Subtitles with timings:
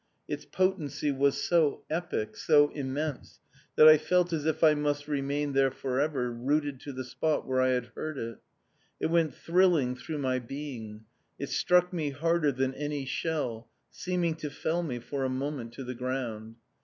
[0.27, 3.39] Its potency was so epic, so immense,
[3.75, 7.45] that I felt as if I must remain there for ever rooted to the spot
[7.45, 8.39] where I had heard it....
[8.99, 11.05] It went thrilling through my being.
[11.37, 15.83] It struck me harder than any shell, seeming to fell me for a moment to
[15.83, 16.55] the ground....